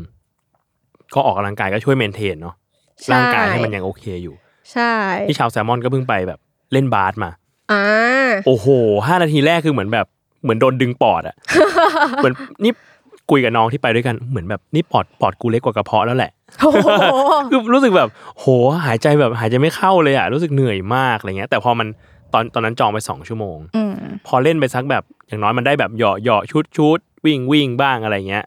[1.13, 2.55] ก็ออกกำลังกายก็ช่วยเมนเทนเนาะ
[3.03, 4.35] ใช่ร่างกายให้มันยังโอเคอยู่
[4.73, 4.93] ใช่
[5.29, 6.39] พี่ชาวแซลมอนก็เพิ่งไปแบบ
[6.73, 7.31] เล่นบาสมา
[7.71, 7.81] อ่า
[8.47, 8.67] โอ้โห
[9.07, 10.05] ห้านาทีแรกคือเหมือนแบบ
[10.43, 11.35] เหมือนโดนดึงปอดอะ
[12.17, 12.71] เหมือนนี่
[13.29, 16.87] คุยกับน้องที่ไปด้วยกันเหมือนแบบนี่ปอดปอดกูเล็กกว่ากระเพาะแล้วแหละโอ้โห
[17.51, 18.45] คือรู้สึกแบบ โห
[18.85, 21.87] หายใจแบบหายใจไม่เข้าเลยอะรู้สึกเหนื่อยมากอะไรเงี้ย แต่พอมัน
[22.33, 23.93] ตอนตอนนั้นจองไปสองชั่วโมงอืม
[24.27, 28.45] พอเล่นไปสักแบบอย่างน้อยมันได้แบบเหยาะเหยาะชุดชุดวิ่งวิ่งบ้างอะไรเงี้ย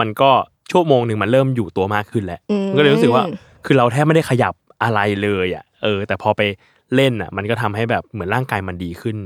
[0.00, 0.30] มันก็
[0.70, 3.24] ชั่วโมงหนึ่งมันเริ่มอยู่ตัวมากขึ้นแล้วอืมมันก็เลยรู้สึกว่า
[3.66, 6.40] คือเราแทบไม่ได้ขยับอะไรเลยอะเออ แต่พอไป
[6.96, 9.16] เล่นอะมันก็ทำให้แบบเหมือนร่างกายมันดีขึ้น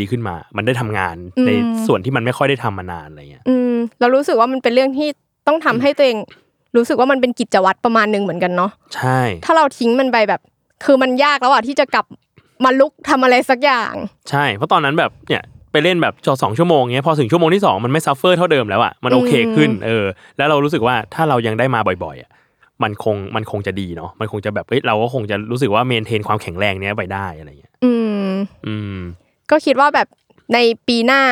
[0.00, 1.50] ดีขึ้นมา มันได้ทำงานใน
[1.86, 5.08] ส่วนที่มันไม่ค่อยได้ทำมานานอะไรเงี้ย อืมเรารู้สึกว่ามันเป็นเรื่องที่
[5.46, 6.18] ต้องทำให้ตัวเอง
[6.76, 10.40] รู้สึกว่ามันเป็นกิจวัตรประมาณหนึ่งเหมือนกันเนาะ ใช่ ถ้าเราทิ้งมันไปแบบ
[10.84, 12.06] คือมันยากแล้วอะที่จะกลับ
[12.64, 13.92] มาลุกทำอะไรสักอย่าง
[14.30, 20.04] ใช่ เพราะตอนนั้นแบบเนี่ยไปเล่นแบบจอสองชั่วโมงเงี้ยพอถึงชั่วโมงที่สองมันไม่ suffer เท่าเดิมแล้วอะมันโอเคขึ้นเออ
[20.38, 22.30] แล้วเรารู้สึกว่าถ้าเรายังได้มาบ่อยๆอะ
[22.84, 27.92] มันคงมันคงจะดีเนาะมันคงจะแบบเฮ้ยเราก็คงจะรู้สึกว่า maintain ความแข็งแรงเนี้ยไปได้อะไรเงี้ย อื
[28.26, 28.28] ม
[28.66, 28.98] อืม
[29.50, 30.08] ก็คิดว่าแบบ
[30.54, 31.22] ในปีหน้า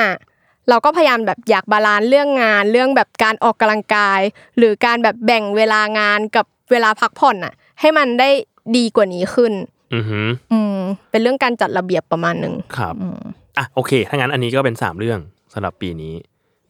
[0.69, 4.21] เราก็พยายามแบบอยาก balance เรื่องงานเรื่องแบบการออกกำลังกาย
[4.59, 8.29] หรือการแบบแบ่งเวลางานกับเวลาพักผ่อนน่ะ ให้มันได้
[8.77, 9.53] ดีกว่านี้ขึ้น
[9.95, 10.79] อือหือ อืม
[11.11, 12.95] เป็นเรื่องการจัดระเบียบประมาณหนึ่งครับ
[13.59, 15.19] อะโอเคถ้างั้นอันนี้ก็เป็นสามเรื่อง
[15.55, 16.13] สำหรับปีนี้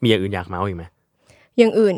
[0.01, 0.83] มีอย่างอื่นอยากเมาส์อีกไหม
[1.57, 1.95] อย่างอื่น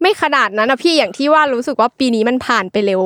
[0.00, 3.02] ไม่ขนาดนั้นนะพี่อย่างที่ว่ารู้สึกว่าปีนี้มันผ่านไปเร็ว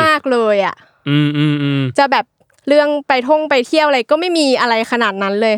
[0.00, 0.74] มากๆเลยอะ
[1.08, 2.24] อืมอืมอืมจะแบบ
[2.68, 5.56] เรื่องไปท่องไปเที่ยวอะไรก็ไม่มีอะไรขนาดนั้นเลย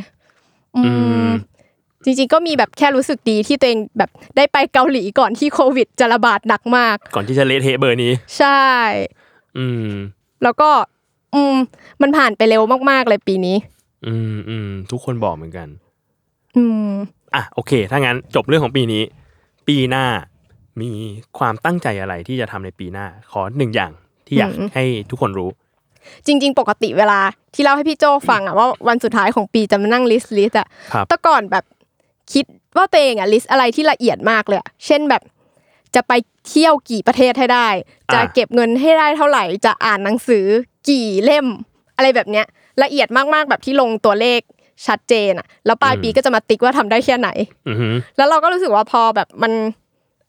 [0.77, 0.90] อือื
[1.25, 1.31] มม
[2.05, 8.64] จริงๆก็มีแบบแค่รู้สึกดีที่ตัวเองแบบได้ไปเกาหลีก่อนที่โควิดจะระบาดหนักมาก ก่อนที่จะเละเทะเบอร์นี้ ใช่
[9.59, 9.90] อืม
[10.43, 10.71] แล้วก็
[11.35, 11.55] อืม
[12.03, 13.57] มันผ่านไปเร็วมากๆเลยปีนี้
[14.07, 15.69] อืมอืมทุกคนบอกเหมือนกัน
[16.57, 16.90] อืม
[17.35, 19.03] อะโอเค ถ้างั้นจบเรื่องของปีนี้
[19.68, 20.07] ปีหน้า
[20.81, 20.90] มี
[21.38, 23.92] ความตั้งใจอะไรที่จะทำในปีหน้า ขอหนึ่งอย่าง
[24.27, 25.51] ที่อยากอืมให้ทุกคนรู้
[26.27, 27.20] จริง ๆ ปกติเวลา
[27.55, 31.64] ที่เล่าให้พี่โจฟังอะว่าวันสุดท้ายของปีจะมานั่ง list list อะครับแต่ก่อนแบบ
[32.33, 32.44] คิด
[32.77, 35.23] ว่าตัวเองอะ list อะไรที่ละเอียดมากเลยอะเช่นแบบ
[35.94, 36.12] จะไป
[36.49, 37.68] เที่ยวกี่ประเทศให้ได้
[38.12, 40.44] จะเก็บเงินให้ได้เท่าไหร่ จะอ่านหนังสือ
[40.88, 41.46] กี่เล่ม
[41.96, 42.46] อะไรแบบเนี้ย
[42.83, 44.40] ละเอียดมากๆแบบที่ลงตัวเลข
[44.87, 47.29] ชัดเจนอะแล้วปลายปีก็จะมาติ๊กว่าทำได้แค่ไหน
[47.69, 49.53] อือหือแล้วเราก็รู้สึกว่าพอแบบมัน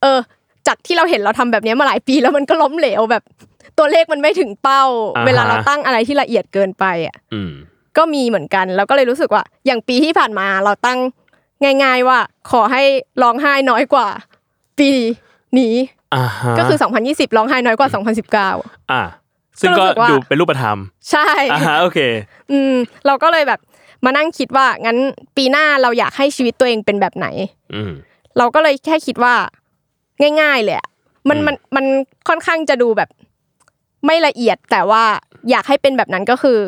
[0.02, 0.20] เออ
[0.68, 3.24] จากที่เราเห็นเราทำแบบเนี้ยมาหลายปีแล้วมันก็ล้มเหลวแบบ
[3.78, 4.84] ตัวเลขมันไม่ถึงเป้า
[5.26, 7.52] เวลาเราตั้งอะไรที่ละเอียดเกินไปอะอืม
[7.98, 11.00] ก็มีเหมือนกันแล้วก็เลยรู้สึกว่า อย่างปีที่ผ่านมาเราตั้ง
[11.84, 12.20] ง่าย ๆ ว่า
[12.52, 12.84] ขอให้
[13.22, 14.08] ร้องไห้น้อยกว่า
[14.80, 14.92] ปี
[15.60, 15.76] นี้
[16.16, 17.90] อ่าฮะก็คือ 2020ร้องไห้น้อยกว่า
[18.40, 19.04] 2019 อะ
[19.60, 20.78] ซึ่งก็รู้สึกว่าดูเป็นรูปธรรม
[21.12, 22.00] ใช่อ่าฮะโอเค
[22.52, 22.74] อืม
[23.06, 23.60] เราก็เลยแบบ
[24.06, 24.98] มานั่งคิดว่างั้น
[25.38, 27.28] ปีหน้าเราอยากให้ชีวิตตัวเองเป็นแบบไหน
[27.74, 27.92] อืม
[28.38, 29.36] เราก็เลยแค่คิดว่า
[30.42, 30.88] ง่าย ๆเลยอะ
[31.30, 31.86] มันอืมมันมัน
[32.28, 33.10] ค่อนข้างจะดูแบบ
[34.06, 35.04] ไม่ละเอียดแต่ว่า
[35.50, 36.60] อยากให้เป็นแบบนั้นก็คือ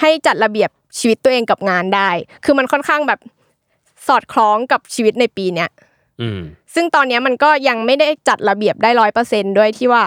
[0.00, 2.10] ให้จัดระเบียบชีวิตตัวเองกับงานได้
[2.44, 3.20] คือมันค่อนข้างแบบ
[4.06, 5.70] สอดคล้องกับชีวิตในปีเนี้ย
[6.20, 6.40] อืม
[6.74, 10.04] ซึ่งตอนเนี้ยมันก็ยังไม่ได้จัดระเบียบได้ร้อยเปอร์เซนด้วยที่ว่า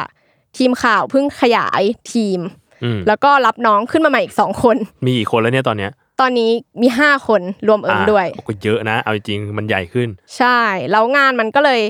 [0.58, 1.82] ทีมข่าวเพิ่งขยาย
[2.14, 2.40] ทีม
[2.84, 6.52] อืมแล้วก็รับน้องขึ้นมาใหม่อีกสองคน มีกี่คนแล้วเนี่ยตอนเนี้ย ตอนนี้
[6.82, 10.60] มีห้าคนรวมเอิญด้วยอ่าก็เยอะนะ เอาจริงๆมันใหญ่ขึ้น ใช่
[10.92, 11.82] แล้วงานมันก็เลย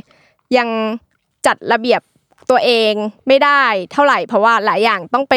[0.57, 0.69] ยัง
[1.47, 2.01] จัดระเบียบ
[2.49, 2.93] ตัวเอง
[3.27, 5.35] ไม่ได้เท่าไหร่ เพราะว่าหลายอย่างต้องไป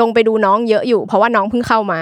[0.00, 2.00] ลงไปดูน้องเยอะอยู่ เพราะว่าน้องเพิ่งเข้ามา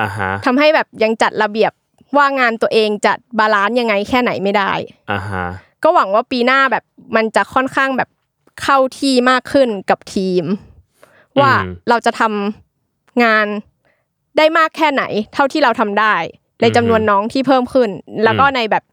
[0.00, 1.72] อ่าฮะทำให้แบบยังจัดระเบียบ
[2.16, 4.72] ว่างานตัวเองจัด balance ยังไงแค่ไหนไม่ได้
[5.10, 5.44] อ่าฮะ
[5.82, 6.84] ก็หวังว่าปีหน้าแบบ
[7.16, 8.08] มันจะค่อนข้างแบบ
[8.62, 10.44] เข้าที่มากขึ้นกับทีม
[11.40, 11.52] ว่า
[11.88, 13.46] เราจะทำงาน
[14.38, 15.02] ได้มากแค่ไหน
[15.34, 16.14] เท่าที่เราทำได้
[16.60, 17.90] ในจำนวนน้องที่เพิ่มขึ้น
[18.24, 18.84] แล้วก็ในแบบ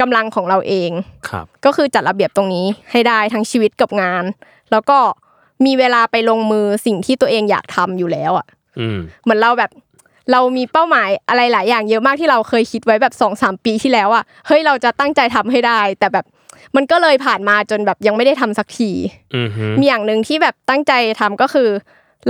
[0.00, 0.90] กำลังของเราเอง
[1.28, 4.24] ครับ ก็คือจัดระเบียบตรงนี้ให้ได้ทั้งชีวิตกับงาน
[4.70, 4.98] แล้วก็
[5.66, 8.46] มีเวลาไปลงมือสิ่งที่ตัวเองอยากทำอยู่แล้วอะ
[8.78, 9.70] อืมเหมือนเราแบบ
[10.32, 16.24] เรามีเป้าหมายอะไรหลายอย่างเยอะมากที่เราเคยคิดไว้แบบสองสามปีที่แล้วอะเฮ้ยเราจะตั้งใจทำให้ได้ แต่แบบ
[16.76, 18.90] มันก็เลยผ่านมาจนแบบยังไม่ได้ทำสักที
[19.34, 21.68] อืมฮึมีอย่างหนึ่งที่แบบตั้งใจทำก็คือ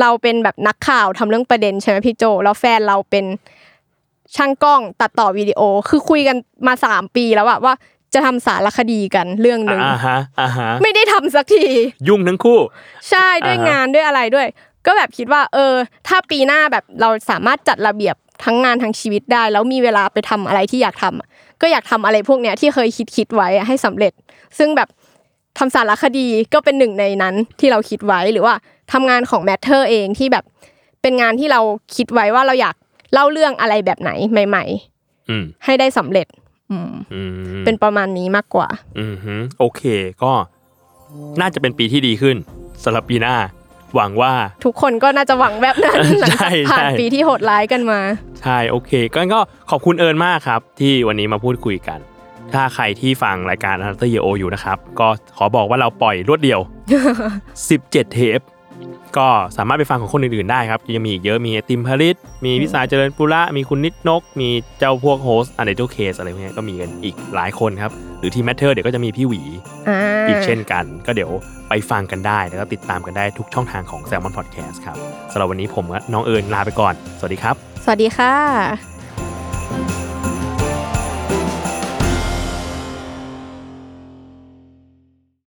[0.00, 3.24] เราเป็นแบบนักข่าวทำเรื่องประเด็นใช่ไหมพี่โจ แล้วแฟนเราเป็น
[4.36, 7.74] ช่างกล้องตัดต่อวิดีโอ คือคุยกันมาสามปีแล้วอะว่า
[8.14, 11.66] จะทำสารคดีกันเรื่องหนึ่งอ่าฮะอ่าฮะไม่ได้ทำสักที
[12.08, 12.58] ยุ่งทั้งคู่
[13.10, 14.46] ใช่ด้วยอ่าฮะงานด้วยอะไรด้วย
[14.86, 15.74] ก็แบบคิดว่า เออ
[16.08, 21.28] ถ้าปีหน้าแบบเราสามารถจัดระเบียบทั้งงานทั้งชีวิตได้ แล้วมีเวลาไปทำอะไรที่อยากทำอะ
[21.60, 24.12] ก็อยากทำอะไรพวกเนี้ยที่เคยคิดคิดไว้อะให้สำเร็จ
[24.58, 24.88] ซึ่งแบบ
[25.58, 28.54] ทำสารคดีก็เป็นหนึ่งในนั้นที่เราคิดไว้หรือว่า
[28.92, 30.44] ทำงานของแมทเทอร์เองที่แบบ
[31.02, 31.60] เป็นงานที่เรา
[31.94, 32.74] คิดไว้ว่าเราอยาก
[33.12, 34.64] เล่าเรื่องอะไรแบบไหนใหม่
[35.28, 36.26] อืมๆให้ได้สำเร็จ
[36.70, 39.82] อืมอืมเป็นประมาณนี้มากกว่าอืมฮึโอเค
[40.22, 40.32] ก็
[41.40, 42.36] น่าจะเป็นปีที่ดีขึ้น
[42.84, 43.36] สำหรับปีหน้า
[43.94, 44.32] หวังว่า
[44.64, 48.00] ทุกคนก็น่าจะหวังแบบนั้นหลังใช่จากผ่านใช่ปีที่โหดร้ายกันมา
[48.42, 51.98] ใช่โอเคก็ก็ขอบคุณเอิญมากครับ ที่วันนี้มาพูดคุยกัน
[52.54, 56.60] ถ้าใครที่ฟังรายการ a n a t o r Year O อยู่นะครับ ก็ขอบอกว่าเราปล่อยรวดเดียว
[57.36, 58.40] 17 เทป
[59.18, 64.48] ก็สามารถไปฟังของคนอื่นๆได้ครับยังมีอีกเยอะมีไอติมพริษฐ์มีพี่ทรายเจริญปุระมีคุณนิดนก มี
[64.78, 69.42] เจ้าพวก host Untitled Case อะไรพวกเนี้ยก็มีกันอีกหลายคนครับ หรือ The MATTER เดี๋ยวก็จะมีพี่หวี
[69.88, 69.98] อ่า
[70.28, 71.30] อีกเช่นกัน ก็เดี๋ยว
[71.68, 74.96] ไปฟังกันได้ แล้วก็ติดตามกันได้ทุกช่องทางของ Salmon Podcast ครับ
[75.32, 80.01] สำหรับวันนี้ผมกับน้องเอิญลาไปก่อน สวัสดีครับ สวัสดีค่ะ